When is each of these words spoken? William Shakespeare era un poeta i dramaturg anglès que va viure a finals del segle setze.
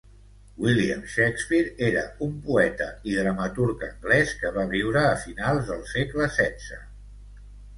William 0.67 1.01
Shakespeare 1.15 1.69
era 1.87 2.01
un 2.27 2.31
poeta 2.47 2.87
i 3.11 3.17
dramaturg 3.19 3.85
anglès 3.89 4.33
que 4.41 4.53
va 4.59 4.67
viure 4.75 5.05
a 5.11 5.15
finals 5.27 5.69
del 5.71 5.85
segle 5.95 6.31
setze. 6.41 6.81